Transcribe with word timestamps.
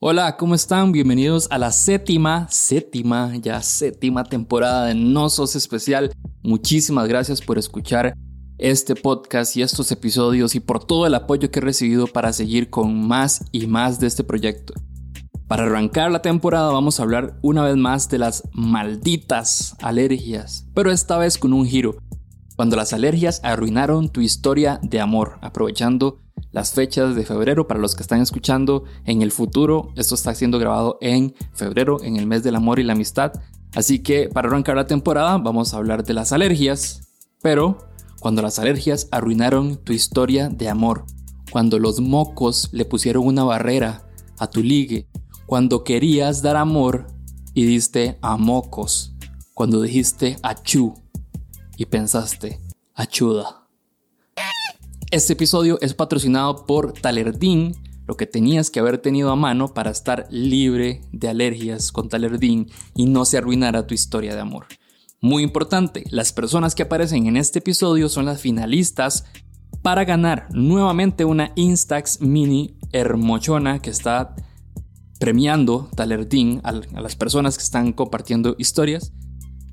Hola, 0.00 0.36
¿cómo 0.36 0.54
están? 0.54 0.92
Bienvenidos 0.92 1.48
a 1.50 1.58
la 1.58 1.72
séptima, 1.72 2.46
séptima, 2.50 3.34
ya 3.34 3.60
séptima 3.62 4.22
temporada 4.22 4.86
de 4.86 4.94
No 4.94 5.28
Sos 5.28 5.56
Especial. 5.56 6.12
Muchísimas 6.40 7.08
gracias 7.08 7.40
por 7.40 7.58
escuchar 7.58 8.14
este 8.58 8.94
podcast 8.94 9.56
y 9.56 9.62
estos 9.62 9.90
episodios 9.90 10.54
y 10.54 10.60
por 10.60 10.84
todo 10.84 11.04
el 11.08 11.16
apoyo 11.16 11.50
que 11.50 11.58
he 11.58 11.62
recibido 11.62 12.06
para 12.06 12.32
seguir 12.32 12.70
con 12.70 13.08
más 13.08 13.44
y 13.50 13.66
más 13.66 13.98
de 13.98 14.06
este 14.06 14.22
proyecto. 14.22 14.72
Para 15.48 15.64
arrancar 15.64 16.12
la 16.12 16.22
temporada 16.22 16.70
vamos 16.70 17.00
a 17.00 17.02
hablar 17.02 17.36
una 17.42 17.64
vez 17.64 17.74
más 17.74 18.08
de 18.08 18.18
las 18.18 18.44
malditas 18.52 19.74
alergias, 19.82 20.68
pero 20.74 20.92
esta 20.92 21.18
vez 21.18 21.38
con 21.38 21.52
un 21.52 21.66
giro. 21.66 21.96
Cuando 22.54 22.76
las 22.76 22.92
alergias 22.92 23.40
arruinaron 23.42 24.10
tu 24.10 24.20
historia 24.20 24.78
de 24.80 25.00
amor, 25.00 25.38
aprovechando 25.42 26.20
las 26.58 26.72
fechas 26.72 27.14
de 27.14 27.24
febrero 27.24 27.68
para 27.68 27.78
los 27.78 27.94
que 27.94 28.02
están 28.02 28.20
escuchando 28.20 28.82
en 29.04 29.22
el 29.22 29.30
futuro. 29.30 29.92
Esto 29.94 30.16
está 30.16 30.34
siendo 30.34 30.58
grabado 30.58 30.98
en 31.00 31.32
febrero, 31.52 32.02
en 32.02 32.16
el 32.16 32.26
mes 32.26 32.42
del 32.42 32.56
amor 32.56 32.80
y 32.80 32.82
la 32.82 32.94
amistad. 32.94 33.32
Así 33.76 34.00
que 34.00 34.28
para 34.28 34.48
arrancar 34.48 34.74
la 34.74 34.88
temporada 34.88 35.38
vamos 35.38 35.72
a 35.72 35.76
hablar 35.76 36.02
de 36.02 36.14
las 36.14 36.32
alergias. 36.32 37.02
Pero 37.42 37.78
cuando 38.18 38.42
las 38.42 38.58
alergias 38.58 39.06
arruinaron 39.12 39.76
tu 39.76 39.92
historia 39.92 40.48
de 40.48 40.68
amor, 40.68 41.04
cuando 41.52 41.78
los 41.78 42.00
mocos 42.00 42.70
le 42.72 42.84
pusieron 42.84 43.24
una 43.24 43.44
barrera 43.44 44.10
a 44.36 44.50
tu 44.50 44.60
ligue, 44.60 45.06
cuando 45.46 45.84
querías 45.84 46.42
dar 46.42 46.56
amor 46.56 47.06
y 47.54 47.66
diste 47.66 48.18
a 48.20 48.36
mocos, 48.36 49.14
cuando 49.54 49.80
dijiste 49.80 50.38
achú 50.42 50.92
y 51.76 51.86
pensaste 51.86 52.58
achuda. 52.96 53.67
Este 55.10 55.32
episodio 55.32 55.78
es 55.80 55.94
patrocinado 55.94 56.66
por 56.66 56.92
Talerdin, 56.92 57.74
lo 58.06 58.18
que 58.18 58.26
tenías 58.26 58.68
que 58.68 58.78
haber 58.78 58.98
tenido 58.98 59.30
a 59.30 59.36
mano 59.36 59.72
para 59.72 59.90
estar 59.90 60.26
libre 60.28 61.00
de 61.12 61.30
alergias 61.30 61.92
con 61.92 62.10
Talerdin 62.10 62.68
y 62.94 63.06
no 63.06 63.24
se 63.24 63.38
arruinara 63.38 63.86
tu 63.86 63.94
historia 63.94 64.34
de 64.34 64.42
amor. 64.42 64.66
Muy 65.22 65.42
importante, 65.42 66.04
las 66.10 66.34
personas 66.34 66.74
que 66.74 66.82
aparecen 66.82 67.26
en 67.26 67.38
este 67.38 67.60
episodio 67.60 68.10
son 68.10 68.26
las 68.26 68.42
finalistas 68.42 69.24
para 69.80 70.04
ganar 70.04 70.46
nuevamente 70.50 71.24
una 71.24 71.52
Instax 71.56 72.20
Mini 72.20 72.76
hermochona 72.92 73.80
que 73.80 73.88
está 73.88 74.36
premiando 75.18 75.88
Talerdin 75.96 76.60
a, 76.64 76.68
a 76.68 77.00
las 77.00 77.16
personas 77.16 77.56
que 77.56 77.64
están 77.64 77.94
compartiendo 77.94 78.56
historias 78.58 79.14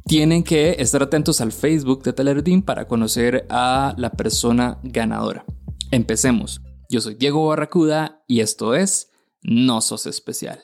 tienen 0.05 0.43
que 0.43 0.75
estar 0.79 1.01
atentos 1.01 1.41
al 1.41 1.51
Facebook 1.51 2.03
de 2.03 2.13
Talerdín 2.13 2.61
para 2.61 2.87
conocer 2.87 3.45
a 3.49 3.95
la 3.97 4.11
persona 4.11 4.77
ganadora. 4.83 5.45
Empecemos. 5.91 6.61
Yo 6.89 7.01
soy 7.01 7.15
Diego 7.15 7.47
Barracuda 7.47 8.23
y 8.27 8.41
esto 8.41 8.75
es 8.75 9.11
No 9.41 9.81
Sos 9.81 10.05
Especial. 10.05 10.63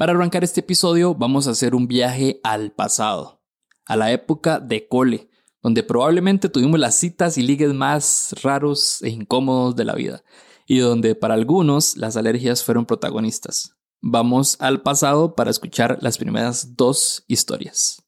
Para 0.00 0.12
arrancar 0.12 0.42
este 0.44 0.60
episodio 0.60 1.14
vamos 1.14 1.46
a 1.46 1.50
hacer 1.50 1.74
un 1.74 1.86
viaje 1.86 2.40
al 2.42 2.72
pasado, 2.72 3.42
a 3.84 3.96
la 3.96 4.12
época 4.12 4.58
de 4.58 4.88
cole, 4.88 5.28
donde 5.62 5.82
probablemente 5.82 6.48
tuvimos 6.48 6.80
las 6.80 6.94
citas 6.94 7.36
y 7.36 7.42
ligues 7.42 7.74
más 7.74 8.34
raros 8.42 9.02
e 9.02 9.10
incómodos 9.10 9.76
de 9.76 9.84
la 9.84 9.94
vida, 9.94 10.24
y 10.66 10.78
donde 10.78 11.14
para 11.14 11.34
algunos 11.34 11.98
las 11.98 12.16
alergias 12.16 12.64
fueron 12.64 12.86
protagonistas. 12.86 13.76
Vamos 14.00 14.56
al 14.62 14.80
pasado 14.80 15.34
para 15.34 15.50
escuchar 15.50 15.98
las 16.00 16.16
primeras 16.16 16.76
dos 16.76 17.22
historias. 17.28 18.02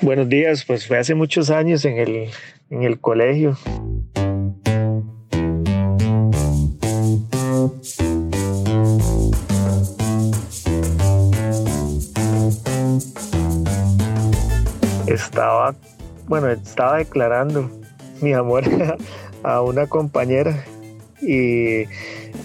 Buenos 0.00 0.30
días, 0.30 0.64
pues 0.66 0.86
fue 0.86 0.96
hace 0.96 1.14
muchos 1.14 1.50
años 1.50 1.84
en 1.84 1.98
el, 1.98 2.30
en 2.70 2.82
el 2.82 2.98
colegio. 2.98 3.58
Estaba, 15.34 15.74
bueno, 16.28 16.48
estaba 16.48 16.98
declarando 16.98 17.68
mi 18.20 18.32
amor 18.34 18.62
a 19.42 19.62
una 19.62 19.88
compañera 19.88 20.64
y 21.20 21.86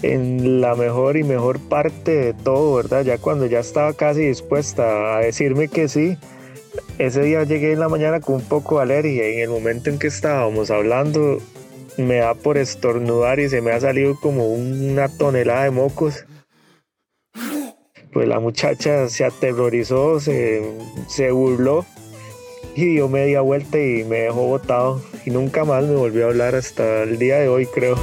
en 0.02 0.60
la 0.60 0.74
mejor 0.74 1.16
y 1.16 1.22
mejor 1.22 1.60
parte 1.60 2.10
de 2.10 2.34
todo, 2.34 2.74
¿verdad? 2.74 3.04
Ya 3.04 3.18
cuando 3.18 3.46
ya 3.46 3.60
estaba 3.60 3.92
casi 3.92 4.22
dispuesta 4.22 5.18
a 5.18 5.20
decirme 5.20 5.68
que 5.68 5.86
sí, 5.86 6.18
ese 6.98 7.22
día 7.22 7.44
llegué 7.44 7.72
en 7.72 7.78
la 7.78 7.88
mañana 7.88 8.18
con 8.18 8.36
un 8.36 8.42
poco 8.42 8.78
de 8.78 8.82
alergia 8.82 9.30
y 9.30 9.34
en 9.34 9.42
el 9.42 9.50
momento 9.50 9.88
en 9.88 10.00
que 10.00 10.08
estábamos 10.08 10.72
hablando 10.72 11.38
me 11.96 12.16
da 12.16 12.34
por 12.34 12.58
estornudar 12.58 13.38
y 13.38 13.48
se 13.48 13.60
me 13.60 13.70
ha 13.70 13.78
salido 13.78 14.18
como 14.18 14.52
una 14.52 15.08
tonelada 15.08 15.62
de 15.62 15.70
mocos. 15.70 16.26
Pues 18.12 18.26
la 18.26 18.40
muchacha 18.40 19.08
se 19.08 19.24
aterrorizó, 19.24 20.18
se, 20.18 20.60
se 21.06 21.30
burló 21.30 21.86
y 22.74 22.86
dio 22.86 23.08
media 23.08 23.40
vuelta 23.40 23.78
y 23.78 24.04
me 24.04 24.20
dejó 24.20 24.46
botado 24.46 25.02
y 25.24 25.30
nunca 25.30 25.64
más 25.64 25.84
me 25.84 25.94
volvió 25.94 26.26
a 26.26 26.28
hablar 26.30 26.54
hasta 26.54 27.02
el 27.02 27.18
día 27.18 27.38
de 27.38 27.48
hoy 27.48 27.66
creo. 27.66 27.96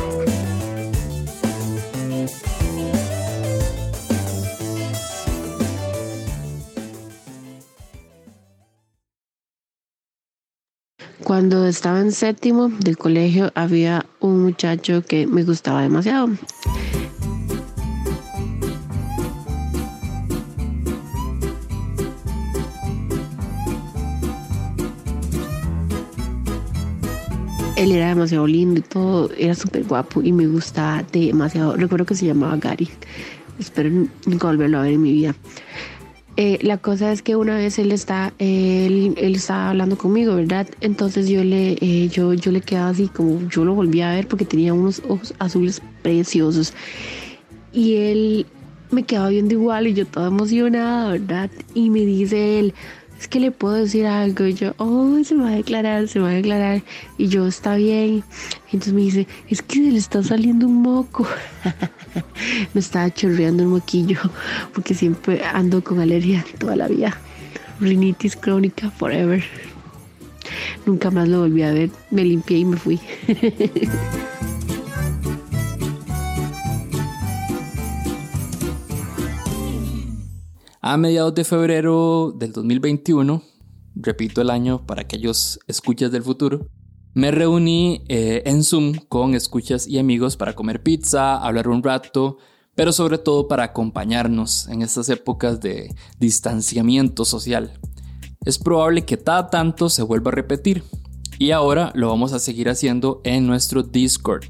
Cuando 11.24 11.68
estaba 11.68 12.00
en 12.00 12.14
séptimo 12.14 12.70
del 12.70 12.98
colegio 12.98 13.52
había 13.54 14.06
un 14.22 14.42
muchacho 14.44 15.04
que 15.06 15.28
me 15.28 15.44
gustaba 15.44 15.82
demasiado. 15.82 16.30
Él 27.88 27.96
era 27.98 28.10
demasiado 28.10 28.46
lindo 28.48 28.80
y 28.80 28.84
todo, 28.84 29.30
era 29.38 29.56
súper 29.56 29.86
guapo 29.86 30.22
y 30.22 30.34
me 30.34 30.46
gustaba 30.46 31.04
demasiado. 31.12 31.76
Recuerdo 31.76 32.06
que 32.06 32.16
se 32.16 32.26
llamaba 32.26 32.58
Gary. 32.58 32.90
Espero 33.60 33.90
nunca 34.26 34.48
volverlo 34.48 34.80
a 34.80 34.82
ver 34.82 34.94
en 34.94 35.02
mi 35.02 35.14
vida. 35.14 35.36
Eh, 36.36 36.60
la 36.62 36.78
cosa 36.78 37.12
es 37.12 37.22
que 37.24 37.36
una 37.36 37.56
vez 37.56 37.80
él 37.80 37.92
está, 37.92 38.34
él, 38.38 39.16
él 39.18 39.36
estaba 39.36 39.70
hablando 39.70 39.98
conmigo, 39.98 40.36
¿verdad? 40.36 40.68
Entonces 40.82 41.30
yo 41.30 41.44
le, 41.44 41.78
eh, 41.82 42.10
yo, 42.10 42.34
yo 42.34 42.52
le 42.52 42.62
quedaba 42.62 42.90
así 42.90 43.08
como 43.08 43.48
yo 43.50 43.66
lo 43.66 43.74
volví 43.74 44.02
a 44.02 44.12
ver 44.12 44.28
porque 44.28 44.46
tenía 44.46 44.74
unos 44.74 45.02
ojos 45.08 45.34
azules 45.40 45.82
preciosos. 46.04 46.74
Y 47.74 47.96
él 47.96 48.46
me 48.92 49.04
quedaba 49.04 49.30
viendo 49.30 49.54
igual 49.54 49.88
y 49.88 49.94
yo 49.94 50.06
toda 50.06 50.28
emocionada, 50.28 51.14
¿verdad? 51.14 51.50
Y 51.74 51.90
me 51.90 52.02
dice 52.02 52.60
él, 52.60 52.74
es 53.20 53.28
que 53.28 53.40
le 53.40 53.52
puedo 53.52 53.76
decir 53.76 54.06
algo. 54.06 54.46
Y 54.46 54.54
yo, 54.54 54.74
oh, 54.78 55.18
se 55.24 55.36
me 55.36 55.44
va 55.44 55.50
a 55.50 55.56
declarar, 55.56 56.08
se 56.08 56.20
va 56.20 56.30
a 56.30 56.34
declarar. 56.34 56.84
Y 57.18 57.28
yo, 57.28 57.48
está 57.48 57.76
bien. 57.76 58.24
Entonces 58.68 58.94
me 58.94 59.02
dice, 59.02 59.28
es 59.50 59.62
que 59.62 59.76
se 59.76 59.92
le 59.92 59.98
está 59.98 60.24
saliendo 60.24 60.68
un 60.68 60.82
moco. 60.82 61.28
me 62.74 62.80
estaba 62.80 63.12
chorreando 63.14 63.64
el 63.64 63.70
moquillo 63.70 64.20
porque 64.74 64.94
siempre 64.94 65.44
ando 65.46 65.84
con 65.84 66.00
alergia 66.00 66.46
toda 66.60 66.76
la 66.76 66.88
vida. 66.88 67.18
Rinitis 67.80 68.36
crónica 68.36 68.90
forever. 68.92 69.44
Nunca 70.86 71.12
más 71.12 71.28
lo 71.28 71.42
volví 71.42 71.64
a 71.64 71.72
ver. 71.72 71.90
Me 72.12 72.24
limpié 72.24 72.60
y 72.60 72.66
me 72.66 72.78
fui. 72.78 73.00
A 80.80 80.96
mediados 80.96 81.34
de 81.34 81.44
febrero 81.44 82.32
del 82.38 82.52
2021, 82.54 83.42
repito 83.96 84.42
el 84.42 84.52
año 84.52 84.86
para 84.86 85.02
aquellos 85.02 85.60
escuchas 85.66 86.12
del 86.12 86.22
futuro, 86.22 86.68
me 87.16 87.32
reuní 87.32 88.04
eh, 88.10 88.44
en 88.46 88.64
Zoom 88.64 88.94
con 89.10 89.34
escuchas 89.34 89.88
y 89.88 89.98
amigos 89.98 90.38
para 90.38 90.54
comer 90.54 90.84
pizza, 90.84 91.38
hablar 91.38 91.68
un 91.68 91.82
rato, 91.82 92.38
pero 92.76 92.92
sobre 92.92 93.18
todo 93.18 93.48
para 93.48 93.64
acompañarnos 93.64 94.68
en 94.68 94.84
estas 94.84 95.10
épocas 95.10 95.60
de 95.62 95.96
distanciamiento 96.20 97.26
social. 97.26 97.74
Es 98.46 98.60
probable 98.60 99.04
que 99.04 99.18
cada 99.18 99.50
tanto 99.50 99.90
se 99.90 100.04
vuelva 100.04 100.30
a 100.30 100.36
repetir 100.36 100.84
y 101.40 101.52
ahora 101.52 101.92
lo 101.96 102.10
vamos 102.10 102.34
a 102.34 102.40
seguir 102.40 102.70
haciendo 102.70 103.20
en 103.24 103.48
nuestro 103.48 103.82
Discord 103.82 104.46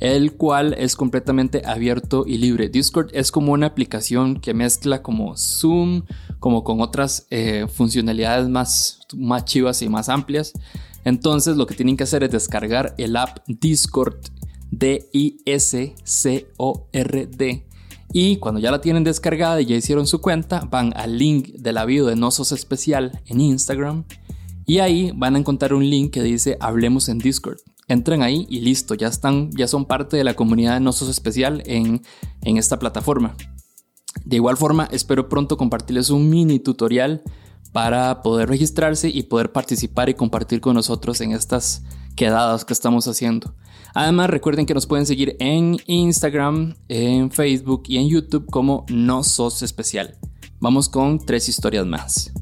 el 0.00 0.32
cual 0.32 0.74
es 0.78 0.96
completamente 0.96 1.62
abierto 1.64 2.24
y 2.26 2.38
libre. 2.38 2.68
Discord 2.68 3.10
es 3.12 3.32
como 3.32 3.52
una 3.52 3.66
aplicación 3.66 4.40
que 4.40 4.54
mezcla 4.54 5.02
como 5.02 5.36
Zoom, 5.36 6.04
como 6.38 6.64
con 6.64 6.80
otras 6.80 7.26
eh, 7.30 7.66
funcionalidades 7.72 8.48
más, 8.48 9.00
más 9.16 9.44
chivas 9.44 9.82
y 9.82 9.88
más 9.88 10.08
amplias. 10.08 10.52
Entonces 11.04 11.56
lo 11.56 11.66
que 11.66 11.74
tienen 11.74 11.96
que 11.96 12.04
hacer 12.04 12.22
es 12.22 12.30
descargar 12.30 12.94
el 12.98 13.16
app 13.16 13.38
Discord 13.46 14.16
D-I-S-C-O-R-D. 14.70 15.34
Y 18.12 18.36
cuando 18.36 18.60
ya 18.60 18.70
la 18.70 18.80
tienen 18.80 19.04
descargada 19.04 19.60
y 19.60 19.66
ya 19.66 19.76
hicieron 19.76 20.06
su 20.06 20.20
cuenta, 20.20 20.66
van 20.70 20.92
al 20.96 21.18
link 21.18 21.48
de 21.48 21.72
la 21.72 21.84
bio 21.84 22.06
de 22.06 22.16
Nosos 22.16 22.52
Especial 22.52 23.20
en 23.26 23.40
Instagram 23.40 24.04
y 24.64 24.78
ahí 24.78 25.12
van 25.14 25.34
a 25.34 25.38
encontrar 25.38 25.74
un 25.74 25.88
link 25.88 26.12
que 26.12 26.22
dice 26.22 26.56
Hablemos 26.60 27.08
en 27.08 27.18
Discord. 27.18 27.58
Entren 27.88 28.22
ahí 28.22 28.46
y 28.50 28.60
listo, 28.60 28.94
ya 28.94 29.08
están, 29.08 29.50
ya 29.52 29.66
son 29.66 29.86
parte 29.86 30.16
de 30.16 30.24
la 30.24 30.34
comunidad 30.34 30.74
de 30.74 30.80
Nosos 30.80 31.08
Especial 31.08 31.62
en, 31.66 32.02
en 32.42 32.56
esta 32.58 32.78
plataforma. 32.78 33.34
De 34.24 34.36
igual 34.36 34.56
forma, 34.56 34.88
espero 34.92 35.28
pronto 35.28 35.56
compartirles 35.56 36.10
un 36.10 36.28
mini 36.28 36.60
tutorial 36.60 37.22
para 37.72 38.22
poder 38.22 38.48
registrarse 38.48 39.08
y 39.08 39.24
poder 39.24 39.52
participar 39.52 40.08
y 40.08 40.14
compartir 40.14 40.60
con 40.60 40.74
nosotros 40.74 41.20
en 41.20 41.32
estas 41.32 41.82
quedadas 42.14 42.64
que 42.64 42.72
estamos 42.72 43.06
haciendo. 43.08 43.54
Además, 43.94 44.30
recuerden 44.30 44.66
que 44.66 44.74
nos 44.74 44.86
pueden 44.86 45.06
seguir 45.06 45.36
en 45.40 45.78
Instagram, 45.86 46.76
en 46.88 47.30
Facebook 47.30 47.84
y 47.86 47.98
en 47.98 48.08
YouTube 48.08 48.46
como 48.50 48.84
No 48.88 49.22
Sos 49.22 49.62
Especial. 49.62 50.18
Vamos 50.60 50.88
con 50.88 51.24
tres 51.24 51.48
historias 51.48 51.86
más. 51.86 52.32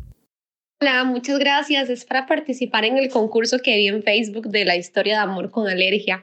Hola, 0.78 1.04
muchas 1.04 1.38
gracias. 1.38 1.88
Es 1.88 2.04
para 2.04 2.26
participar 2.26 2.84
en 2.84 2.98
el 2.98 3.08
concurso 3.08 3.60
que 3.64 3.76
vi 3.76 3.88
en 3.88 4.02
Facebook 4.02 4.48
de 4.48 4.66
la 4.66 4.76
historia 4.76 5.14
de 5.14 5.22
amor 5.22 5.50
con 5.50 5.66
alergia. 5.66 6.22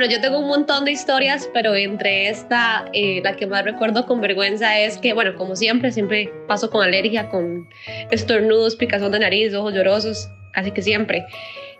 Bueno, 0.00 0.14
yo 0.14 0.22
tengo 0.22 0.38
un 0.38 0.48
montón 0.48 0.86
de 0.86 0.92
historias, 0.92 1.50
pero 1.52 1.74
entre 1.74 2.30
esta, 2.30 2.86
eh, 2.94 3.20
la 3.22 3.36
que 3.36 3.46
más 3.46 3.62
recuerdo 3.66 4.06
con 4.06 4.22
vergüenza 4.22 4.78
es 4.78 4.96
que, 4.96 5.12
bueno, 5.12 5.34
como 5.34 5.56
siempre, 5.56 5.92
siempre 5.92 6.32
paso 6.48 6.70
con 6.70 6.82
alergia, 6.82 7.28
con 7.28 7.68
estornudos, 8.10 8.76
picazón 8.76 9.12
de 9.12 9.18
nariz, 9.18 9.52
ojos 9.52 9.74
llorosos, 9.74 10.30
casi 10.52 10.70
que 10.70 10.80
siempre. 10.80 11.26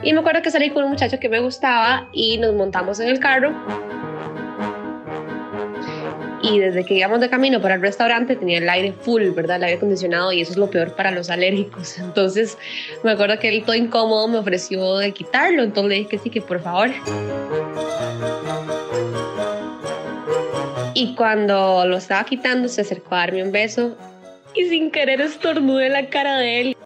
Y 0.03 0.13
me 0.13 0.21
acuerdo 0.21 0.43
que 0.43 0.51
salí 0.51 0.69
con 0.69 0.85
un 0.85 0.91
muchacho 0.91 1.19
que 1.19 1.31
me 1.31 1.41
gustaba 1.41 2.11
y 2.13 2.37
nos 2.37 2.55
montamos 2.55 3.01
en 3.01 3.09
el 3.09 3.21
carro. 3.21 3.55
Y 6.43 6.59
desde 6.59 6.85
que 6.85 6.95
íbamos 6.95 7.21
de 7.21 7.29
camino 7.29 7.61
para 7.61 7.75
el 7.75 7.83
restaurante 7.83 8.35
tenía 8.35 8.59
el 8.59 8.69
aire 8.69 8.93
full, 8.93 9.23
¿verdad? 9.31 9.57
El 9.57 9.65
aire 9.65 9.77
acondicionado 9.77 10.33
y 10.33 10.41
eso 10.41 10.53
es 10.53 10.59
lo 10.59 10.71
peor 10.71 10.95
para 10.95 11.11
los 11.11 11.29
alérgicos. 11.29 11.99
Entonces 12.01 12.57
me 13.05 13.13
acuerdo 13.13 13.39
que 13.39 13.49
él 13.49 13.63
todo 13.65 13.75
incómodo 13.75 14.29
me 14.29 14.39
ofreció 14.39 14.97
de 14.99 15.13
quitarlo, 15.13 15.63
entonces 15.63 15.89
le 15.91 15.95
dije 15.97 16.09
que 16.09 16.19
sí, 16.19 16.31
que 16.31 16.41
por 16.41 16.63
favor. 16.63 16.91
Y 20.95 21.15
cuando 21.15 21.87
lo 21.87 21.97
estaba 21.97 22.25
quitando, 22.25 22.69
se 22.69 22.83
acercó 22.83 23.15
a 23.15 23.19
darme 23.19 23.43
un 23.43 23.53
beso 23.53 23.97
y 24.55 24.65
sin 24.65 24.91
querer 24.91 25.21
estornudé 25.21 25.89
la 25.89 26.09
cara 26.09 26.39
de 26.39 26.61
él. 26.61 26.77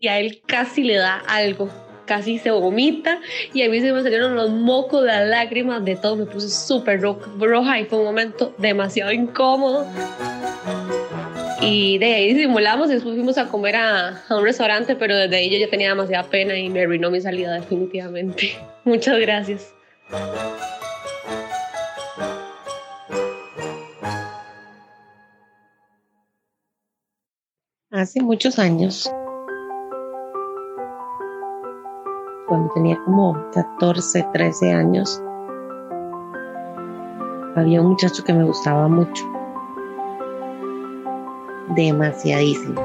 Y 0.00 0.08
a 0.08 0.18
él 0.18 0.42
casi 0.46 0.82
le 0.82 0.96
da 0.96 1.22
algo, 1.26 1.70
casi 2.08 2.38
se 2.38 2.50
vomita 2.50 3.20
y 3.52 3.62
a 3.62 3.68
mí 3.68 3.80
se 3.80 3.92
me 3.92 4.02
salieron 4.02 4.34
los 4.34 4.50
mocos, 4.50 5.04
las 5.04 5.28
lágrimas, 5.28 5.84
de 5.84 5.94
todo. 5.94 6.16
Me 6.16 6.26
puse 6.26 6.48
súper 6.48 7.00
roja 7.00 7.78
y 7.78 7.84
fue 7.84 7.98
un 7.98 8.06
momento 8.06 8.54
demasiado 8.58 9.12
incómodo. 9.12 9.86
Y 11.60 11.98
de 11.98 12.14
ahí 12.14 12.34
simulamos 12.34 12.88
y 12.88 12.94
después 12.94 13.14
fuimos 13.14 13.36
a 13.36 13.48
comer 13.48 13.76
a, 13.76 14.22
a, 14.28 14.36
un 14.36 14.44
restaurante, 14.44 14.96
pero 14.96 15.16
desde 15.16 15.36
ahí 15.36 15.50
yo 15.50 15.58
ya 15.58 15.68
tenía 15.68 15.90
demasiada 15.90 16.24
pena 16.24 16.56
y 16.56 16.70
me 16.70 16.82
arruinó 16.82 17.10
mi 17.10 17.20
salida 17.20 17.54
definitivamente. 17.54 18.56
Muchas 18.84 19.18
gracias. 19.18 19.74
Hace 27.90 28.20
muchos 28.20 28.58
años, 28.58 29.10
cuando 32.48 32.72
tenía 32.74 32.98
como 33.04 33.36
14, 33.52 34.26
13 34.32 34.72
años, 34.72 35.22
había 37.56 37.80
un 37.80 37.88
muchacho 37.88 38.24
que 38.24 38.32
me 38.32 38.44
gustaba 38.44 38.88
mucho. 38.88 39.24
Demasiadísimo. 41.76 42.80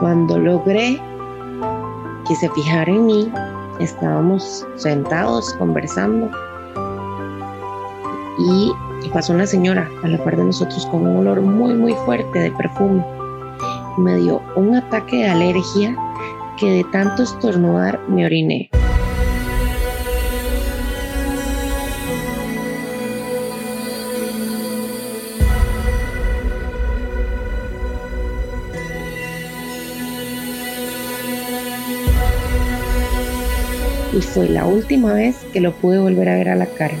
Cuando 0.00 0.38
logré 0.38 1.00
que 2.26 2.34
se 2.36 2.48
fijara 2.50 2.90
en 2.90 3.06
mí, 3.06 3.32
estábamos 3.80 4.66
sentados 4.76 5.52
conversando 5.54 6.30
y 8.38 8.72
pasó 9.12 9.32
una 9.32 9.46
señora 9.46 9.90
a 10.04 10.08
la 10.08 10.22
par 10.22 10.36
de 10.36 10.44
nosotros 10.44 10.86
con 10.86 11.06
un 11.06 11.16
olor 11.18 11.40
muy 11.40 11.74
muy 11.74 11.94
fuerte 12.04 12.38
de 12.38 12.50
perfume 12.52 13.04
me 13.98 14.16
dio 14.16 14.40
un 14.56 14.74
ataque 14.74 15.16
de 15.16 15.28
alergia 15.28 15.96
que 16.60 16.70
de 16.70 16.84
tanto 16.92 17.22
estornudar 17.22 17.98
me 18.08 18.26
oriné. 18.26 18.68
Y 34.12 34.20
fue 34.20 34.48
la 34.50 34.66
última 34.66 35.14
vez 35.14 35.36
que 35.54 35.60
lo 35.60 35.72
pude 35.72 35.98
volver 35.98 36.28
a 36.28 36.34
ver 36.34 36.50
a 36.50 36.56
la 36.56 36.66
cara. 36.66 36.96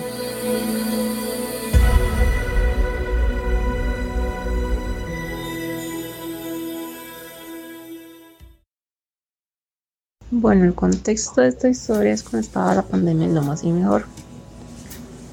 Bueno, 10.40 10.64
el 10.64 10.74
contexto 10.74 11.42
de 11.42 11.48
esta 11.48 11.68
historia 11.68 12.14
es 12.14 12.22
cuando 12.22 12.38
estaba 12.38 12.74
la 12.74 12.80
pandemia 12.80 13.28
lo 13.28 13.42
más 13.42 13.62
y 13.62 13.70
mejor. 13.70 14.06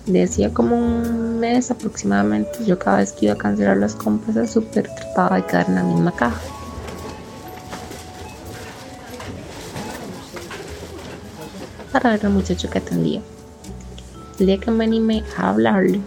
Decía 0.06 0.54
como 0.54 0.76
un 0.76 1.40
mes 1.40 1.72
aproximadamente, 1.72 2.66
yo 2.66 2.78
cada 2.78 2.98
vez 2.98 3.14
que 3.14 3.28
iba 3.28 3.36
a 3.36 3.38
cancelar 3.38 3.78
las 3.78 3.96
compras 3.96 4.36
al 4.36 4.50
súper 4.50 4.94
trataba 4.94 5.38
de 5.38 5.46
quedar 5.46 5.70
en 5.70 5.76
la 5.76 5.84
misma 5.84 6.12
caja. 6.12 6.42
Para 11.94 12.10
ver 12.10 12.26
al 12.26 12.34
muchacho 12.34 12.70
que 12.70 12.80
atendía. 12.80 13.22
El 14.40 14.48
día 14.48 14.58
que 14.58 14.72
me 14.72 14.84
animé 14.84 15.24
a 15.38 15.52
hablarle, 15.52 16.02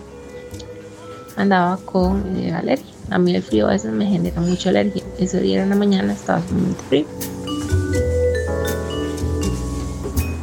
andaba 1.37 1.79
con 1.87 2.37
eh, 2.37 2.53
alergia. 2.53 2.95
A 3.09 3.19
mí 3.19 3.35
el 3.35 3.43
frío 3.43 3.67
a 3.67 3.71
veces 3.71 3.95
me 3.95 4.05
genera 4.05 4.43
mucha 4.43 4.69
alergia. 4.69 5.03
Ese 5.19 5.41
día 5.41 5.63
en 5.63 5.71
la 5.71 5.77
mañana 5.77 6.13
estaba 6.13 6.43
muy 6.51 6.75
frío. 6.91 7.07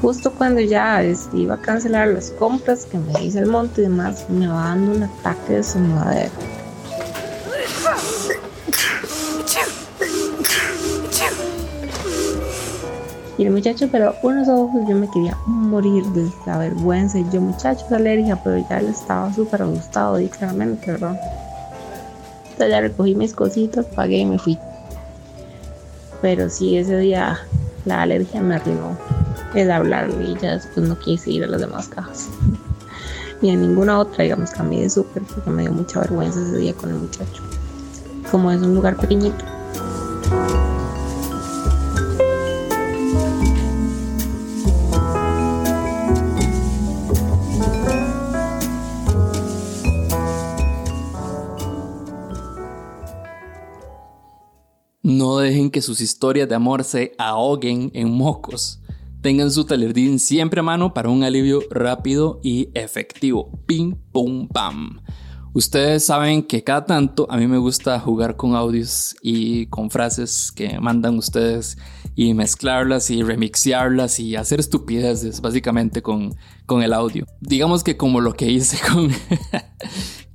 Justo 0.08 0.32
cuando 0.32 0.62
ya 0.62 1.04
este, 1.04 1.36
iba 1.36 1.56
a 1.56 1.62
cancelar 1.62 2.08
las 2.08 2.32
compras 2.32 2.86
que 2.86 2.98
me 2.98 3.26
hice 3.26 3.40
el 3.40 3.48
monte 3.48 3.82
y 3.82 3.84
demás, 3.84 4.26
me 4.30 4.48
va 4.48 4.70
dando 4.70 4.94
un 4.94 5.04
ataque 5.04 5.56
de 5.56 5.64
sonadera. 5.64 6.32
Y 13.38 13.44
el 13.44 13.52
muchacho, 13.52 13.90
pero 13.92 14.16
unos 14.24 14.48
ojos, 14.48 14.82
yo 14.88 14.96
me 14.96 15.10
quería 15.12 15.38
morir 15.46 16.06
de 16.06 16.32
la 16.46 16.58
vergüenza. 16.58 17.20
Y 17.20 17.26
yo, 17.30 17.42
muchacho, 17.42 17.86
es 17.86 17.92
alergia, 17.92 18.42
pero 18.42 18.66
ya 18.70 18.78
él 18.78 18.88
estaba 18.88 19.34
súper 19.34 19.64
asustado, 19.64 20.22
y 20.22 20.30
claramente, 20.30 20.90
¿verdad? 20.90 21.20
Entonces 22.44 22.70
ya 22.70 22.80
recogí 22.80 23.14
mis 23.14 23.34
cositas, 23.34 23.86
pagué 23.88 24.20
y 24.20 24.26
me 24.26 24.40
fui. 24.40 24.58
Pero 26.22 26.50
sí, 26.50 26.78
ese 26.78 26.98
día 26.98 27.38
la 27.84 28.04
alergia 28.04 28.42
me 28.42 28.56
arruinó 28.56 29.17
el 29.54 29.72
hablarle 29.72 30.32
y 30.32 30.38
ya 30.38 30.54
después 30.54 30.88
no 30.88 30.98
quise 31.00 31.32
ir 31.32 31.44
a 31.44 31.48
las 31.48 31.62
demás 31.62 31.88
cajas. 31.88 32.30
Ni 33.42 33.52
a 33.52 33.56
ninguna 33.56 34.00
otra, 34.00 34.24
digamos, 34.24 34.50
cambié 34.52 34.82
de 34.82 34.90
súper 34.90 35.22
porque 35.24 35.50
me 35.50 35.62
dio 35.62 35.72
mucha 35.72 36.00
vergüenza 36.00 36.42
ese 36.42 36.58
día 36.58 36.74
con 36.74 36.90
el 36.90 36.96
muchacho. 36.96 37.44
Como 38.32 38.52
es 38.52 38.62
un 38.62 38.74
lugar 38.74 38.98
pequeñito. 38.98 39.46
No 55.04 55.38
dejen 55.38 55.72
que 55.72 55.82
sus 55.82 56.02
historias 56.02 56.50
de 56.50 56.56
amor 56.56 56.84
se 56.84 57.14
ahoguen 57.18 57.92
en 57.94 58.12
mocos. 58.12 58.82
Tengan 59.22 59.52
su 59.52 59.66
talerdín 59.66 60.20
siempre 60.20 60.60
a 60.60 60.64
mano 60.64 60.94
para 60.94 61.10
un 61.10 61.24
alivio 61.24 61.62
rápido 61.72 62.40
y 62.44 62.70
efectivo. 62.74 63.52
Ping, 63.66 63.96
pum, 64.12 64.48
pam. 64.48 65.02
Ustedes 65.54 66.06
saben 66.06 66.44
que 66.44 66.64
cada 66.64 66.86
tanto 66.86 67.26
a 67.32 67.38
mí 67.38 67.48
me 67.48 67.58
gusta 67.58 68.00
jugar 68.00 68.36
con 68.36 68.56
audios 68.56 69.16
y 69.24 69.66
con 69.68 69.90
frases 69.90 70.52
que 70.52 70.80
mandan 70.80 71.18
ustedes 71.18 71.80
y 72.14 72.36
mezclarlas 72.36 73.10
y 73.10 73.24
remixearlas 73.24 74.20
y 74.20 74.36
hacer 74.36 74.60
estupideces 74.60 75.42
básicamente 75.42 76.04
con, 76.04 76.36
con 76.68 76.84
el 76.84 76.94
audio. 76.94 77.26
Digamos 77.42 77.84
que 77.84 77.98
como 77.98 78.22
lo 78.22 78.34
que 78.34 78.52
hice 78.52 78.78
con, 78.92 79.10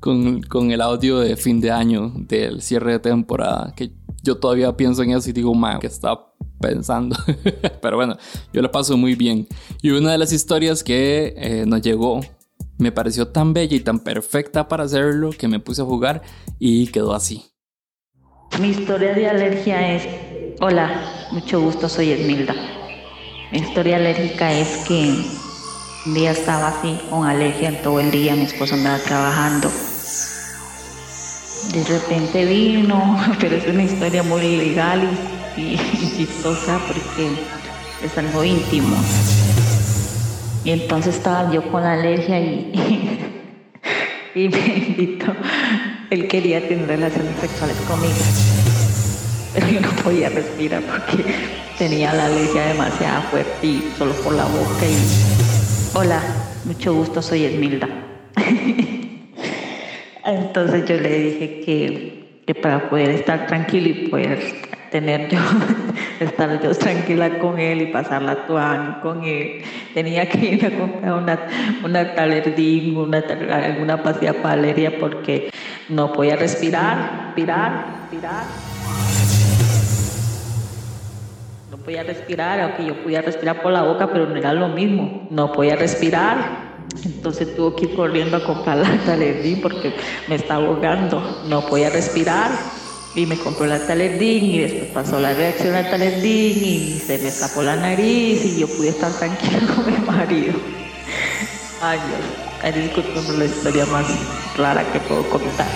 con, 0.01 0.43
con, 0.43 0.73
el 0.73 0.81
audio 0.81 1.21
de 1.21 1.37
fin 1.37 1.61
de 1.61 1.71
año 1.71 2.13
del 2.17 2.61
cierre 2.61 2.93
de 2.93 2.99
temporada, 2.99 3.73
que 3.77 3.93
yo 4.25 4.39
todavía 4.39 4.77
pienso 4.77 5.05
en 5.05 5.13
eso 5.13 5.31
y 5.31 5.33
digo, 5.33 5.55
man, 5.55 5.79
que 5.79 5.87
está 5.87 6.19
pensando. 6.63 7.15
Pero 7.83 7.97
bueno, 7.97 8.17
yo 8.55 8.63
lo 8.63 8.73
paso 8.73 8.97
muy 8.97 9.15
bien. 9.15 9.47
Y 9.83 9.91
una 9.91 10.13
de 10.13 10.17
las 10.19 10.33
historias 10.33 10.83
que 10.83 11.35
eh, 11.37 11.65
nos 11.67 11.83
llegó 11.83 12.21
me 12.79 12.91
pareció 12.91 13.29
tan 13.29 13.53
bella 13.53 13.77
y 13.77 13.81
tan 13.81 14.01
perfecta 14.01 14.69
para 14.69 14.85
hacerlo 14.85 15.31
que 15.31 15.49
me 15.49 15.61
puse 15.61 15.83
a 15.83 15.85
jugar 15.85 16.23
y 16.59 16.87
quedó 16.87 17.13
así. 17.15 17.45
Mi 18.59 18.69
historia 18.69 19.15
de 19.15 19.29
alergia 19.29 19.95
es, 19.95 20.07
hola, 20.61 21.29
mucho 21.31 21.61
gusto, 21.61 21.89
soy 21.89 22.13
Esmilda. 22.13 22.55
Mi 23.51 23.59
historia 23.59 23.97
alérgica 23.97 24.53
es 24.53 24.85
que 24.89 25.15
un 26.07 26.15
día 26.15 26.33
estaba 26.33 26.69
así 26.69 26.99
con 27.11 27.27
alergia 27.27 27.83
todo 27.83 28.01
el 28.01 28.11
día, 28.11 28.35
mi 28.35 28.45
esposo 28.45 28.75
andaba 28.75 28.99
trabajando. 28.99 29.71
De 31.71 31.85
repente 31.85 32.45
vino, 32.45 33.19
pero 33.41 33.57
es 33.57 33.67
una 33.67 33.85
historia 33.85 34.23
muy 34.23 34.57
legal 34.57 35.09
y, 35.57 35.77
chistosa 36.17 36.79
porque 36.87 37.31
es 38.05 38.19
algo 38.19 38.43
íntimo. 38.45 38.97
Y 40.65 40.71
entonces 40.71 41.17
estaba 41.17 41.53
yo 41.53 41.63
con 41.71 41.83
alergia 41.83 42.41
y, 42.41 43.19
y 44.35 44.49
me 44.49 44.77
invitó 44.89 45.35
él 46.13 46.29
quería 46.29 46.61
tener 46.69 46.87
relaciones 46.87 47.35
sexuales 47.41 47.77
conmigo. 47.89 48.13
Pero 49.55 49.69
yo 49.69 49.81
no 49.81 49.91
podía 50.03 50.29
respirar 50.29 50.83
porque 50.83 51.25
tenía 51.79 52.13
la 52.13 52.27
alergia 52.27 52.67
demasiado 52.67 53.23
fuerte 53.31 53.67
y 53.67 53.93
solo 53.97 54.13
por 54.17 54.35
la 54.35 54.45
boca 54.45 54.85
y... 54.87 55.97
Hola, 55.97 56.21
mucho 56.67 56.93
gusto, 56.93 57.23
soy 57.23 57.45
Esmilda. 57.47 57.89
Entonces 60.25 60.85
yo 60.87 60.97
le 60.97 61.19
dije 61.19 61.61
que, 61.65 62.43
que 62.47 62.55
para 62.55 62.89
poder 62.89 63.11
estar 63.11 63.47
tranquilo 63.47 63.89
y 63.89 64.09
poder 64.09 64.39
tener 64.91 65.29
yo, 65.29 65.39
estar 66.21 66.63
yo 66.63 66.73
tranquila 66.75 67.39
con 67.39 67.59
él 67.59 67.83
y 67.83 67.87
pasar 67.87 68.23
la 68.23 68.47
toalla 68.47 69.01
con 69.03 69.25
él. 69.25 69.63
Tenía 69.95 70.29
que 70.29 70.39
ir 70.39 70.67
a 70.67 70.71
comprar 70.71 71.15
una, 71.15 71.41
una 71.85 72.15
talerdín, 72.15 72.97
una, 72.97 73.19
alguna 73.19 74.03
para 74.03 74.19
porque 75.01 75.51
no 75.89 76.13
podía 76.13 76.37
respirar, 76.37 77.25
respirar, 77.27 77.87
respirar. 78.03 78.45
No 81.71 81.79
podía 81.79 82.03
respirar, 82.05 82.61
aunque 82.61 82.85
yo 82.85 83.03
podía 83.03 83.23
respirar 83.23 83.61
por 83.61 83.73
la 83.73 83.83
boca, 83.83 84.09
pero 84.13 84.27
no 84.27 84.37
era 84.37 84.53
lo 84.53 84.69
mismo. 84.69 85.27
No 85.31 85.53
podía 85.53 85.75
respirar. 85.75 86.72
Entonces 87.05 87.55
tuve 87.57 87.77
que 87.77 87.85
ir 87.87 87.97
corriendo 87.97 88.37
a 88.37 88.45
comprar 88.45 88.79
la 88.79 88.97
talerdín 89.05 89.61
porque 89.61 89.95
me 90.29 90.37
estaba 90.37 90.67
ahogando. 90.67 91.43
No 91.49 91.67
podía 91.67 91.91
respirar 91.91 92.51
y 93.15 93.27
me 93.27 93.37
compró 93.37 93.67
la 93.67 93.87
talerdín 93.87 94.45
y 94.45 94.59
después 94.61 94.91
pasó 94.93 95.21
la 95.21 95.35
reacción 95.35 95.75
al 95.75 95.91
talerdín 95.91 96.65
y 96.65 96.99
se 96.99 97.19
me 97.19 97.29
escapó 97.29 97.63
la 97.63 97.77
nariz 97.77 98.45
y 98.45 98.61
yo 98.61 98.69
pude 98.69 98.89
estar 98.89 99.13
tranquila 99.13 99.61
con 99.75 99.87
mi 99.87 99.99
marido. 100.07 100.55
Ay 101.81 101.99
Dios, 102.63 102.75
disculpen 102.77 103.39
la 103.39 103.45
historia 103.45 103.87
más 103.87 104.07
rara 104.57 104.85
que 104.93 105.01
puedo 105.01 105.29
contar. 105.29 105.67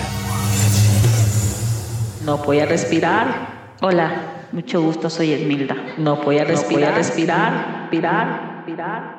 No 2.23 2.41
podía 2.41 2.65
respirar. 2.65 3.75
Hola, 3.81 4.47
mucho 4.51 4.81
gusto, 4.81 5.09
soy 5.09 5.33
Esmilda. 5.33 5.75
No 5.97 6.21
podía 6.21 6.43
respirar, 6.43 6.95
respirar, 6.95 7.83
respirar, 7.89 8.63
respirar. 8.65 9.16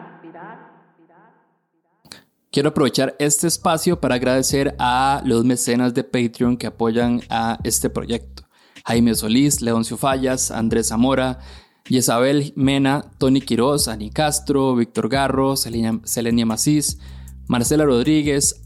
Quiero 2.50 2.70
aprovechar 2.70 3.14
este 3.18 3.46
espacio 3.46 4.00
para 4.00 4.14
agradecer 4.14 4.74
a 4.78 5.20
los 5.26 5.44
mecenas 5.44 5.92
de 5.92 6.02
Patreon 6.02 6.56
que 6.56 6.66
apoyan 6.66 7.20
a 7.28 7.58
este 7.62 7.90
proyecto. 7.90 8.44
Jaime 8.86 9.14
Solís, 9.14 9.60
Leoncio 9.60 9.98
Fallas, 9.98 10.50
Andrés 10.50 10.88
Zamora, 10.88 11.40
Isabel 11.90 12.54
Mena, 12.56 13.04
Tony 13.18 13.42
Quiroz, 13.42 13.86
Ani 13.88 14.10
Castro, 14.10 14.74
Víctor 14.74 15.10
Garro, 15.10 15.56
Selenia 15.56 16.46
Macís, 16.46 16.98
Marcela 17.48 17.84
Rodríguez, 17.84 18.62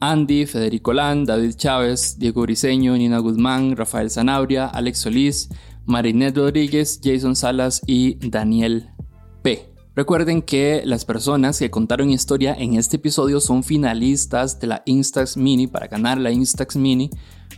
Andy, 0.00 0.46
Federico 0.46 0.94
Lan, 0.94 1.26
David 1.26 1.56
Chávez, 1.56 2.18
Diego 2.18 2.40
Briseño, 2.40 2.96
Nina 2.96 3.18
Guzmán, 3.18 3.76
Rafael 3.76 4.10
Zanabria, 4.10 4.66
Alex 4.66 5.00
Solís, 5.00 5.50
Marinet 5.84 6.34
Rodríguez, 6.38 7.00
Jason 7.04 7.36
Salas 7.36 7.82
y 7.86 8.14
Daniel. 8.30 8.90
Recuerden 9.96 10.42
que 10.42 10.82
las 10.84 11.06
personas 11.06 11.58
que 11.58 11.70
contaron 11.70 12.10
historia 12.10 12.52
en 12.52 12.74
este 12.74 12.96
episodio 12.96 13.40
son 13.40 13.62
finalistas 13.62 14.60
de 14.60 14.66
la 14.66 14.82
Instax 14.84 15.38
Mini 15.38 15.68
para 15.68 15.86
ganar 15.86 16.18
la 16.18 16.30
Instax 16.30 16.76
Mini 16.76 17.08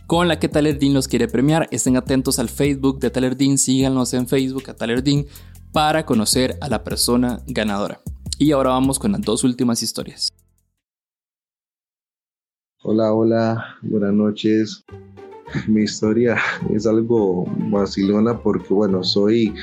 con 0.07 0.29
la 0.29 0.39
que 0.39 0.47
Talerdin 0.47 0.93
los 0.93 1.09
quiere 1.09 1.27
premiar. 1.27 1.67
Estén 1.69 1.97
atentos 1.97 2.39
al 2.39 2.47
Facebook 2.47 3.01
de 3.01 3.09
Talerdin, 3.09 3.57
síganos 3.57 4.13
en 4.13 4.25
Facebook 4.25 4.69
a 4.69 4.73
Talerdin 4.73 5.27
para 5.73 6.05
conocer 6.05 6.57
a 6.61 6.69
la 6.69 6.81
persona 6.85 7.41
ganadora. 7.45 7.99
Y 8.37 8.53
ahora 8.53 8.69
vamos 8.69 8.99
con 8.99 9.11
las 9.11 9.21
dos 9.21 9.43
últimas 9.43 9.83
historias. 9.83 10.31
Hola, 12.83 13.11
hola, 13.11 13.65
buenas 13.81 14.13
noches. 14.13 14.85
Mi 15.67 15.83
historia 15.83 16.37
es 16.73 16.85
algo 16.85 17.45
vacilona 17.71 18.37
porque, 18.37 18.73
bueno, 18.73 19.03
soy 19.03 19.53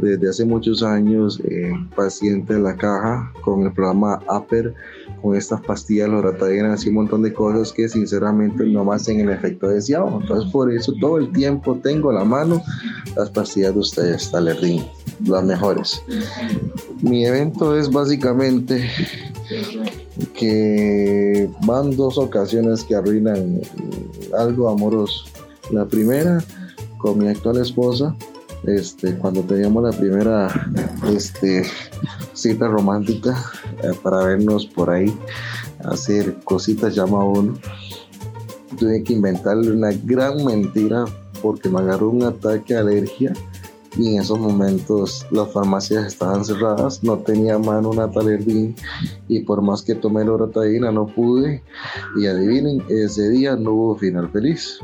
desde 0.00 0.28
hace 0.28 0.44
muchos 0.44 0.82
años 0.82 1.40
eh, 1.44 1.72
paciente 1.96 2.54
de 2.54 2.60
la 2.60 2.76
caja 2.76 3.32
con 3.42 3.62
el 3.62 3.72
programa 3.72 4.20
APER, 4.28 4.74
con 5.20 5.36
estas 5.36 5.60
pastillas 5.62 6.08
loratadinas 6.08 6.84
y 6.86 6.90
un 6.90 6.96
montón 6.96 7.22
de 7.22 7.32
cosas 7.32 7.72
que 7.72 7.88
sinceramente 7.88 8.64
no 8.64 8.90
hacen 8.92 9.20
el 9.20 9.30
efecto 9.30 9.68
deseado. 9.68 10.20
Entonces, 10.20 10.50
por 10.52 10.72
eso 10.72 10.92
todo 11.00 11.18
el 11.18 11.32
tiempo 11.32 11.76
tengo 11.82 12.10
a 12.10 12.14
la 12.14 12.24
mano 12.24 12.62
las 13.16 13.30
pastillas 13.30 13.74
de 13.74 13.80
ustedes, 13.80 14.30
Talerdin, 14.30 14.84
las 15.26 15.44
mejores. 15.44 16.00
Mi 17.02 17.26
evento 17.26 17.76
es 17.76 17.90
básicamente 17.90 18.88
que 20.38 21.50
van 21.66 21.96
dos 21.96 22.16
ocasiones 22.16 22.84
que 22.84 22.94
arruinan 22.94 23.60
algo 24.38 24.68
amoroso. 24.68 25.24
La 25.70 25.84
primera 25.84 26.42
con 26.98 27.18
mi 27.18 27.28
actual 27.28 27.56
esposa, 27.58 28.14
este, 28.64 29.16
cuando 29.18 29.42
teníamos 29.42 29.82
la 29.82 29.90
primera 29.90 30.48
este, 31.12 31.64
cita 32.34 32.68
romántica 32.68 33.36
eh, 33.82 33.90
para 34.02 34.24
vernos 34.24 34.64
por 34.66 34.90
ahí, 34.90 35.12
hacer 35.84 36.36
cositas 36.44 36.94
llama 36.94 37.24
uno, 37.24 37.54
tuve 38.78 39.02
que 39.02 39.14
inventarle 39.14 39.72
una 39.72 39.90
gran 39.90 40.44
mentira 40.44 41.04
porque 41.42 41.68
me 41.68 41.80
agarró 41.80 42.10
un 42.10 42.22
ataque 42.22 42.74
de 42.74 42.80
alergia 42.80 43.32
y 43.96 44.14
en 44.14 44.20
esos 44.20 44.38
momentos 44.38 45.26
las 45.30 45.50
farmacias 45.52 46.06
estaban 46.06 46.44
cerradas, 46.44 47.02
no 47.02 47.18
tenía 47.18 47.58
mano 47.58 47.90
una 47.90 48.10
talerdín 48.10 48.74
y 49.28 49.40
por 49.40 49.62
más 49.62 49.82
que 49.82 49.94
tomé 49.94 50.24
loratadina 50.24 50.92
no 50.92 51.06
pude 51.06 51.62
y 52.16 52.26
adivinen, 52.26 52.82
ese 52.88 53.28
día 53.30 53.56
no 53.56 53.72
hubo 53.72 53.96
final 53.96 54.30
feliz. 54.30 54.80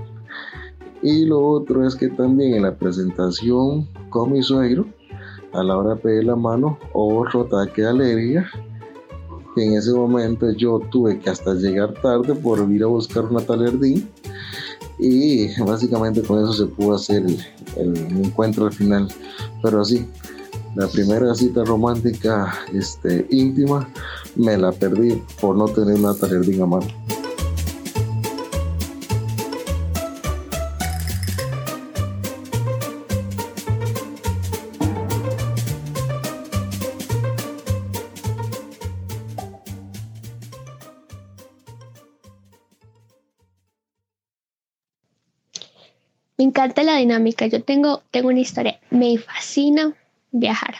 Y 1.02 1.26
lo 1.26 1.46
otro 1.46 1.86
es 1.86 1.94
que 1.94 2.08
también 2.08 2.54
en 2.54 2.62
la 2.62 2.76
presentación 2.76 3.86
con 4.08 4.32
mi 4.32 4.42
suegro, 4.42 4.86
a 5.52 5.62
la 5.62 5.76
hora 5.76 5.94
de 5.94 6.00
pedir 6.00 6.24
la 6.24 6.34
mano, 6.34 6.78
otro 6.92 7.42
ataque 7.42 7.82
de 7.82 7.88
alergia. 7.88 8.50
En 9.56 9.74
ese 9.74 9.92
momento 9.92 10.50
yo 10.52 10.80
tuve 10.90 11.20
que 11.20 11.30
hasta 11.30 11.54
llegar 11.54 11.92
tarde 12.02 12.34
por 12.34 12.58
ir 12.72 12.82
a 12.82 12.86
buscar 12.86 13.24
una 13.26 13.40
talerdín 13.40 14.08
y 15.04 15.60
básicamente 15.60 16.22
con 16.22 16.42
eso 16.42 16.52
se 16.52 16.66
pudo 16.66 16.96
hacer 16.96 17.24
el, 17.76 17.96
encuentro 18.24 18.66
al 18.66 18.72
final. 18.72 19.08
Pero 19.62 19.82
así, 19.82 20.06
la 20.74 20.88
primera 20.88 21.34
cita 21.34 21.64
romántica 21.64 22.54
este, 22.72 23.26
íntima 23.30 23.88
me 24.36 24.56
la 24.56 24.72
perdí 24.72 25.22
por 25.40 25.56
no 25.56 25.66
tener 25.66 25.96
una 25.96 26.14
talerdín 26.14 26.62
a 26.62 26.66
mano. 26.66 26.86
Encanta 46.54 46.84
la 46.84 46.98
dinámica. 46.98 47.48
Yo 47.48 47.64
tengo, 47.64 48.04
tengo 48.12 48.28
una 48.28 48.38
historia. 48.38 48.78
Me 48.90 49.18
fascina 49.18 49.92
viajar. 50.30 50.76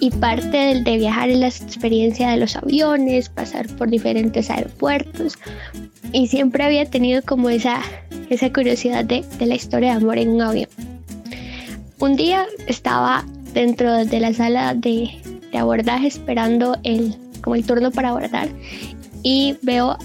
y 0.00 0.10
parte 0.10 0.82
de, 0.82 0.96
viajar 0.96 1.30
es 1.30 1.38
la 1.38 1.46
experiencia 1.46 2.28
de 2.30 2.36
los 2.36 2.56
aviones, 2.56 3.28
pasar 3.28 3.68
por 3.76 3.88
diferentes 3.88 4.50
aeropuertos 4.50 5.38
y 6.12 6.26
siempre 6.26 6.64
había 6.64 6.84
tenido 6.86 7.22
como 7.22 7.50
esa, 7.50 7.80
esa 8.32 8.52
curiosidad 8.52 9.04
de, 9.04 9.24
de 9.38 9.46
la 9.46 9.54
historia 9.54 9.90
de 9.90 9.96
amor 9.96 10.18
en 10.18 10.30
un 10.30 10.42
avión. 10.42 10.68
Un 11.98 12.16
día 12.16 12.46
estaba 12.66 13.24
dentro 13.52 14.04
de 14.04 14.20
la 14.20 14.32
sala 14.32 14.74
de, 14.74 15.10
abordaje 15.52 16.06
esperando 16.06 16.76
el, 16.82 17.14
como 17.42 17.54
el 17.54 17.64
turno 17.64 17.90
para 17.90 18.08
abordar 18.08 18.48
y 19.22 19.56
veo 19.62 19.96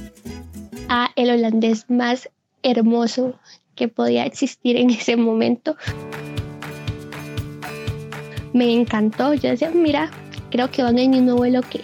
a 0.90 1.10
el 1.16 1.32
holandés 1.32 1.90
más 1.90 2.30
hermoso 2.64 3.40
que 3.76 3.88
podía 3.88 4.26
existir 4.26 4.76
en 4.78 4.90
ese 4.90 5.16
momento. 5.16 5.76
Me 8.54 8.74
encantó, 8.74 9.34
yo 9.34 9.50
decía, 9.50 9.72
mira, 9.72 10.12
creo 10.52 10.70
que 10.70 10.84
van 10.84 11.00
en 11.00 11.14
el 11.14 11.22
mismo 11.22 11.38
vuelo 11.38 11.62
que, 11.62 11.82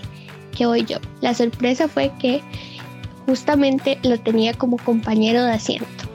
que 0.56 0.66
voy 0.66 0.84
yo. 0.86 0.98
La 1.22 1.34
sorpresa 1.34 1.88
fue 1.88 2.12
que 2.20 2.42
justamente 3.26 3.98
lo 4.04 4.20
tenía 4.20 4.54
como 4.54 4.78
compañero 4.78 5.44
de 5.44 5.54
asiento. 5.54 6.13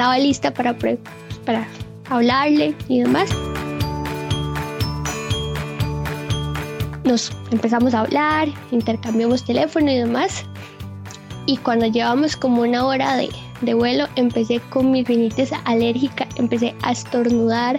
Estaba 0.00 0.18
lista 0.18 0.50
para, 0.54 0.74
para 1.44 1.68
hablarle 2.08 2.74
y 2.88 3.00
demás. 3.00 3.28
Nos 7.04 7.30
empezamos 7.50 7.92
a 7.92 8.00
hablar, 8.00 8.48
intercambiamos 8.70 9.44
teléfono 9.44 9.90
y 9.90 9.98
demás. 9.98 10.46
Y 11.44 11.58
cuando 11.58 11.84
llevamos 11.84 12.34
como 12.34 12.62
una 12.62 12.86
hora 12.86 13.14
de, 13.18 13.28
de 13.60 13.74
vuelo, 13.74 14.08
empecé 14.16 14.60
con 14.70 14.90
mi 14.90 15.04
rinitis 15.04 15.50
alérgica, 15.66 16.26
empecé 16.36 16.74
a 16.80 16.92
estornudar, 16.92 17.78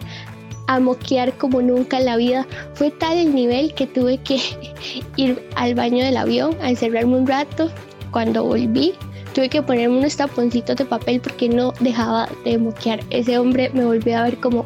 a 0.68 0.80
moquear 0.80 1.36
como 1.40 1.64
nunca 1.64 1.98
en 1.98 2.06
la 2.06 2.18
vida. 2.18 2.46
Fue 2.76 2.92
tal 2.92 3.18
el 3.18 3.34
nivel 3.34 3.74
que 3.74 3.88
tuve 3.88 4.20
que 4.20 4.40
ir 5.16 5.44
al 5.56 5.74
baño 5.74 6.06
del 6.06 6.18
avión, 6.18 6.56
a 6.62 6.70
encerrarme 6.70 7.16
un 7.16 7.26
rato. 7.26 7.72
Cuando 8.12 8.44
volví, 8.44 8.94
tuve 9.34 9.50
que 9.50 9.62
ponerme 9.62 9.98
unos 9.98 10.16
taponcitos 10.16 10.76
de 10.76 10.86
papel 10.86 11.20
porque 11.22 11.50
no 11.50 11.74
dejaba 11.80 12.30
de 12.46 12.58
moquear. 12.58 13.00
Ese 13.10 13.38
hombre 13.38 13.70
me 13.74 13.86
volvió 13.86 14.18
a 14.18 14.24
ver 14.24 14.38
como, 14.38 14.66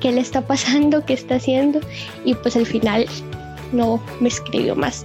¿qué 0.00 0.12
le 0.12 0.20
está 0.20 0.40
pasando? 0.42 1.04
¿Qué 1.04 1.14
está 1.14 1.36
haciendo? 1.36 1.80
Y 2.24 2.34
pues 2.34 2.56
al 2.56 2.66
final 2.66 3.06
no 3.72 4.02
me 4.20 4.28
escribió 4.28 4.76
más. 4.76 5.04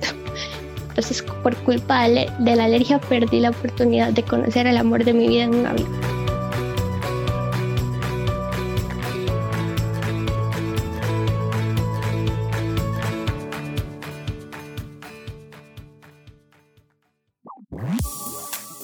Entonces, 0.90 1.22
por 1.44 1.56
culpa 1.58 2.10
de, 2.10 2.28
la 2.40 2.64
alergia, 2.64 3.00
perdí 3.00 3.40
la 3.40 3.52
oportunidad 3.52 4.14
de 4.14 4.24
conocer 4.24 4.66
el 4.66 4.78
amor 4.78 5.04
de 5.04 5.14
mi 5.14 5.28
vida 5.28 5.44
en 5.44 5.56
un 5.56 5.66
avión. 5.68 6.17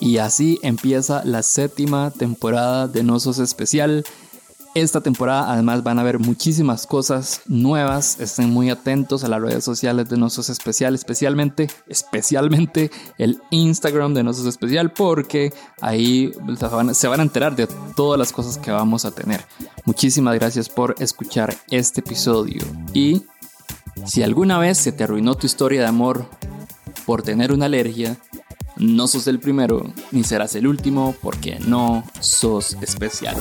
Y 0.03 0.17
así 0.17 0.59
empieza 0.63 1.23
la 1.23 1.41
séptima 1.43 2.11
temporada 2.11 2.89
de 2.89 3.03
Nosos 3.03 3.39
Especial. 3.39 4.03
Esta 4.75 4.99
temporada 4.99 5.49
además 5.49 5.81
van 5.81 5.97
a 5.97 6.03
ver 6.03 6.19
muchísimas 6.19 6.85
cosas 6.85 7.39
nuevas. 7.47 8.19
Estén 8.19 8.49
muy 8.49 8.69
atentos 8.69 9.23
a 9.23 9.29
las 9.29 9.41
redes 9.41 9.63
sociales 9.63 10.09
de 10.09 10.17
Nosos 10.17 10.49
Especial, 10.49 10.93
especialmente, 10.93 11.69
especialmente 11.87 12.91
el 13.17 13.41
Instagram 13.49 14.13
de 14.13 14.23
Nosos 14.23 14.45
Especial, 14.45 14.91
porque 14.91 15.53
ahí 15.79 16.33
se 16.91 17.07
van 17.07 17.19
a 17.21 17.23
enterar 17.23 17.55
de 17.55 17.69
todas 17.95 18.19
las 18.19 18.33
cosas 18.33 18.57
que 18.57 18.71
vamos 18.71 19.05
a 19.05 19.11
tener. 19.11 19.45
Muchísimas 19.85 20.35
gracias 20.35 20.67
por 20.67 20.95
escuchar 20.99 21.55
este 21.69 22.01
episodio. 22.01 22.61
Y 22.93 23.23
si 24.05 24.21
alguna 24.21 24.57
vez 24.57 24.79
se 24.79 24.91
te 24.91 25.05
arruinó 25.05 25.35
tu 25.35 25.47
historia 25.47 25.79
de 25.79 25.87
amor 25.87 26.25
por 27.05 27.21
tener 27.21 27.53
una 27.53 27.67
alergia, 27.67 28.17
no 28.83 29.07
sos 29.07 29.27
el 29.27 29.39
primero 29.39 29.93
ni 30.11 30.23
serás 30.23 30.55
el 30.55 30.67
último 30.67 31.15
porque 31.21 31.57
no 31.59 32.03
sos 32.19 32.77
especial. 32.81 33.35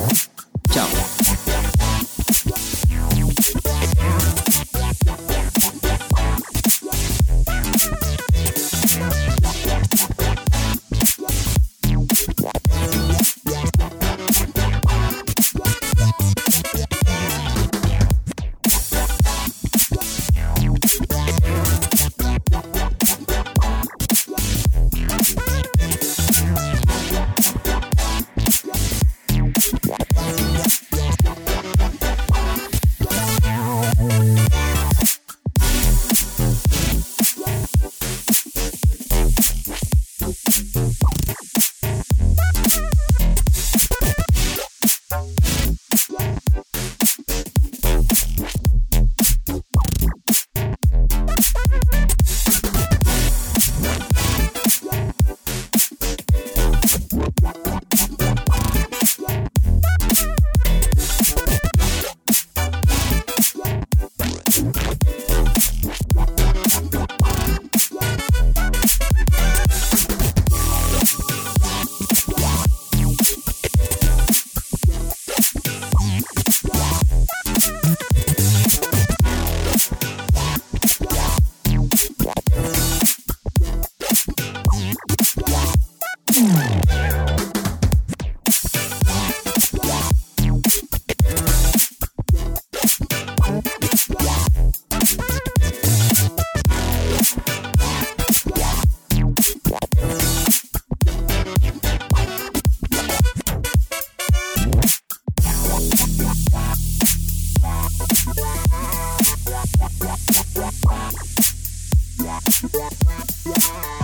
Yeah. 113.44 114.01